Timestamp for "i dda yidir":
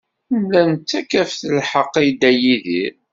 1.99-2.93